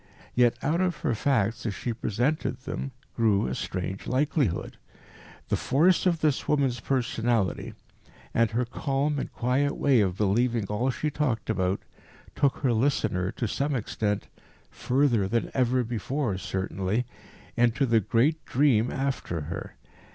[0.33, 4.77] Yet out of her facts, as she presented them, grew a strange likelihood.
[5.49, 7.75] The force of this woman's personality,
[8.33, 11.81] and her calm and quiet way of believing all she talked about,
[12.33, 14.27] took her listener to some extent
[14.71, 17.05] further than ever before, certainly
[17.55, 19.75] into the great dream after her.